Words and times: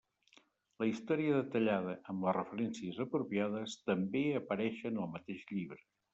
La 0.83 0.85
història 0.91 1.35
detallada, 1.35 1.93
amb 2.13 2.25
les 2.29 2.35
referències 2.39 2.97
apropiades, 3.05 3.77
també 3.91 4.25
apareixen 4.41 4.99
al 5.05 5.15
mateix 5.19 5.47
llibre. 5.55 5.81